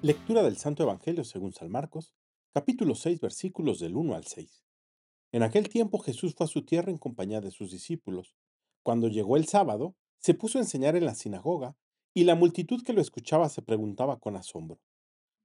Lectura 0.00 0.44
del 0.44 0.56
Santo 0.56 0.84
Evangelio 0.84 1.24
según 1.24 1.52
San 1.52 1.72
Marcos, 1.72 2.14
capítulo 2.54 2.94
6, 2.94 3.18
versículos 3.18 3.80
del 3.80 3.96
1 3.96 4.14
al 4.14 4.24
6. 4.26 4.62
En 5.32 5.42
aquel 5.42 5.68
tiempo 5.68 5.98
Jesús 5.98 6.36
fue 6.36 6.44
a 6.44 6.48
su 6.48 6.64
tierra 6.64 6.92
en 6.92 6.98
compañía 6.98 7.40
de 7.40 7.50
sus 7.50 7.72
discípulos. 7.72 8.36
Cuando 8.84 9.08
llegó 9.08 9.36
el 9.36 9.48
sábado, 9.48 9.96
se 10.20 10.34
puso 10.34 10.58
a 10.58 10.60
enseñar 10.60 10.94
en 10.94 11.04
la 11.04 11.16
sinagoga, 11.16 11.76
y 12.14 12.22
la 12.22 12.36
multitud 12.36 12.84
que 12.84 12.92
lo 12.92 13.00
escuchaba 13.00 13.48
se 13.48 13.60
preguntaba 13.60 14.20
con 14.20 14.36
asombro, 14.36 14.78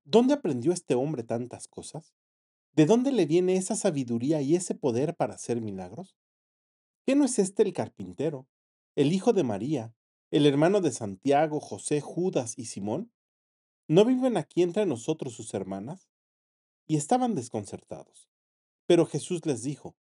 ¿dónde 0.03 0.35
aprendió 0.35 0.71
este 0.71 0.93
hombre 0.93 1.23
tantas 1.23 1.67
cosas? 1.67 2.13
¿De 2.73 2.85
dónde 2.85 3.11
le 3.11 3.25
viene 3.25 3.55
esa 3.55 3.75
sabiduría 3.75 4.43
y 4.43 4.53
ese 4.53 4.75
poder 4.75 5.15
para 5.15 5.33
hacer 5.33 5.61
milagros? 5.61 6.15
¿Qué 7.07 7.15
no 7.15 7.25
es 7.25 7.39
este 7.39 7.63
el 7.63 7.73
carpintero, 7.73 8.47
el 8.95 9.13
hijo 9.13 9.33
de 9.33 9.43
María, 9.43 9.95
el 10.29 10.45
hermano 10.45 10.79
de 10.79 10.91
Santiago, 10.91 11.59
José, 11.59 12.01
Judas 12.01 12.53
y 12.55 12.65
Simón? 12.65 13.11
¿No 13.87 14.05
viven 14.05 14.37
aquí 14.37 14.61
entre 14.61 14.85
nosotros 14.85 15.33
sus 15.33 15.53
hermanas? 15.53 16.09
Y 16.87 16.95
estaban 16.95 17.35
desconcertados. 17.35 18.29
Pero 18.85 19.05
Jesús 19.05 19.45
les 19.45 19.63
dijo, 19.63 19.95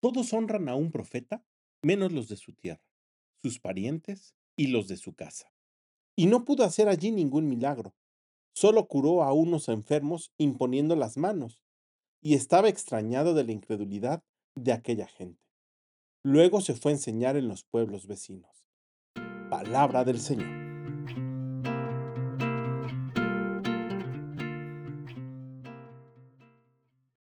Todos 0.00 0.32
honran 0.32 0.68
a 0.68 0.74
un 0.74 0.90
profeta, 0.90 1.44
menos 1.82 2.12
los 2.12 2.28
de 2.28 2.36
su 2.36 2.52
tierra, 2.52 2.82
sus 3.42 3.60
parientes 3.60 4.34
y 4.56 4.68
los 4.68 4.88
de 4.88 4.96
su 4.96 5.14
casa. 5.14 5.52
Y 6.16 6.26
no 6.26 6.44
pudo 6.44 6.64
hacer 6.64 6.88
allí 6.88 7.10
ningún 7.10 7.48
milagro, 7.48 7.94
solo 8.54 8.86
curó 8.86 9.22
a 9.22 9.32
unos 9.32 9.68
enfermos 9.68 10.32
imponiendo 10.38 10.96
las 10.96 11.16
manos, 11.16 11.62
y 12.22 12.34
estaba 12.34 12.68
extrañado 12.68 13.34
de 13.34 13.44
la 13.44 13.52
incredulidad 13.52 14.24
de 14.54 14.72
aquella 14.72 15.06
gente. 15.06 15.42
Luego 16.22 16.62
se 16.62 16.74
fue 16.74 16.92
a 16.92 16.94
enseñar 16.94 17.36
en 17.36 17.48
los 17.48 17.64
pueblos 17.64 18.06
vecinos. 18.06 18.66
Palabra 19.50 20.04
del 20.04 20.20
Señor. 20.20 20.63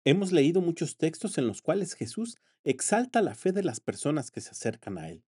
Hemos 0.09 0.31
leído 0.31 0.61
muchos 0.61 0.99
textos 0.99 1.37
en 1.37 1.49
los 1.49 1.62
cuales 1.62 1.95
Jesús 1.95 2.39
exalta 2.62 3.23
la 3.23 3.35
fe 3.35 3.51
de 3.51 3.65
las 3.65 3.81
personas 3.81 4.31
que 4.31 4.41
se 4.41 4.51
acercan 4.51 4.99
a 4.99 5.11
Él. 5.11 5.25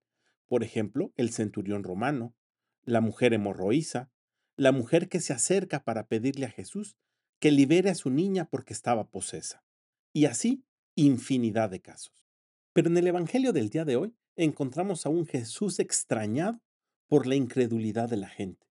Por 0.46 0.62
ejemplo, 0.62 1.12
el 1.16 1.30
centurión 1.30 1.82
romano, 1.82 2.36
la 2.84 3.00
mujer 3.00 3.34
hemorroísa, 3.34 4.12
la 4.54 4.70
mujer 4.70 5.08
que 5.08 5.18
se 5.18 5.32
acerca 5.32 5.82
para 5.82 6.06
pedirle 6.06 6.46
a 6.46 6.50
Jesús 6.50 6.96
que 7.40 7.50
libere 7.50 7.90
a 7.90 7.96
su 7.96 8.08
niña 8.10 8.48
porque 8.48 8.72
estaba 8.72 9.10
posesa. 9.10 9.64
Y 10.12 10.26
así, 10.26 10.64
infinidad 10.94 11.70
de 11.70 11.80
casos. 11.80 12.24
Pero 12.72 12.88
en 12.88 12.98
el 12.98 13.08
Evangelio 13.08 13.52
del 13.52 13.70
día 13.70 13.84
de 13.84 13.96
hoy 13.96 14.14
encontramos 14.36 15.06
a 15.06 15.08
un 15.08 15.26
Jesús 15.26 15.80
extrañado 15.80 16.60
por 17.08 17.26
la 17.26 17.34
incredulidad 17.34 18.08
de 18.08 18.18
la 18.18 18.28
gente. 18.28 18.68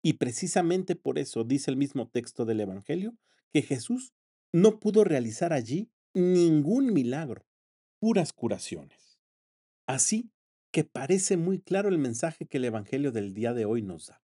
Y 0.00 0.14
precisamente 0.14 0.96
por 0.96 1.18
eso 1.18 1.44
dice 1.44 1.70
el 1.70 1.76
mismo 1.76 2.08
texto 2.08 2.46
del 2.46 2.60
Evangelio 2.60 3.14
que 3.52 3.60
Jesús 3.60 4.14
no 4.52 4.80
pudo 4.80 5.04
realizar 5.04 5.52
allí 5.52 5.90
ningún 6.14 6.92
milagro, 6.92 7.46
puras 8.00 8.32
curaciones. 8.32 9.20
Así 9.86 10.30
que 10.72 10.84
parece 10.84 11.36
muy 11.36 11.60
claro 11.60 11.88
el 11.88 11.98
mensaje 11.98 12.46
que 12.46 12.58
el 12.58 12.64
Evangelio 12.64 13.12
del 13.12 13.34
día 13.34 13.52
de 13.54 13.64
hoy 13.64 13.82
nos 13.82 14.06
da. 14.06 14.22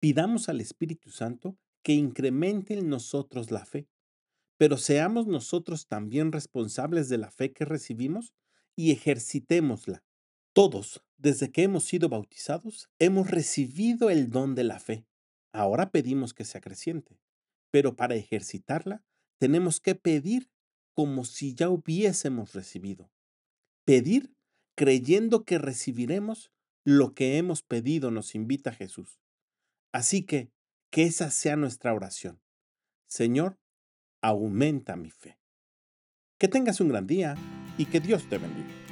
Pidamos 0.00 0.48
al 0.48 0.60
Espíritu 0.60 1.10
Santo 1.10 1.58
que 1.82 1.92
incremente 1.92 2.74
en 2.74 2.88
nosotros 2.88 3.50
la 3.50 3.64
fe, 3.64 3.88
pero 4.58 4.76
seamos 4.76 5.26
nosotros 5.26 5.86
también 5.86 6.32
responsables 6.32 7.08
de 7.08 7.18
la 7.18 7.30
fe 7.30 7.52
que 7.52 7.64
recibimos 7.64 8.34
y 8.76 8.92
ejercitémosla. 8.92 10.02
Todos, 10.52 11.02
desde 11.16 11.50
que 11.50 11.62
hemos 11.62 11.84
sido 11.84 12.08
bautizados, 12.08 12.88
hemos 12.98 13.30
recibido 13.30 14.10
el 14.10 14.30
don 14.30 14.54
de 14.54 14.64
la 14.64 14.80
fe. 14.80 15.06
Ahora 15.52 15.90
pedimos 15.90 16.34
que 16.34 16.44
se 16.44 16.58
acreciente, 16.58 17.20
pero 17.70 17.96
para 17.96 18.16
ejercitarla 18.16 19.04
tenemos 19.40 19.80
que 19.80 19.94
pedir 19.94 20.50
como 20.94 21.24
si 21.24 21.54
ya 21.54 21.70
hubiésemos 21.70 22.52
recibido. 22.52 23.10
Pedir 23.86 24.34
creyendo 24.76 25.44
que 25.44 25.58
recibiremos 25.58 26.52
lo 26.84 27.14
que 27.14 27.38
hemos 27.38 27.62
pedido, 27.62 28.10
nos 28.10 28.34
invita 28.34 28.72
Jesús. 28.72 29.18
Así 29.92 30.24
que, 30.24 30.52
que 30.90 31.04
esa 31.04 31.30
sea 31.30 31.56
nuestra 31.56 31.94
oración. 31.94 32.40
Señor, 33.08 33.58
aumenta 34.22 34.96
mi 34.96 35.10
fe. 35.10 35.38
Que 36.38 36.48
tengas 36.48 36.80
un 36.80 36.88
gran 36.88 37.06
día 37.06 37.34
y 37.78 37.86
que 37.86 38.00
Dios 38.00 38.28
te 38.28 38.36
bendiga. 38.36 38.89